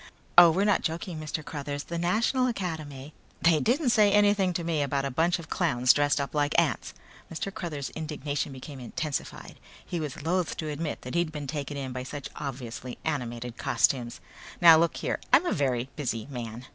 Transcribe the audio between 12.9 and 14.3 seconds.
animated costumes.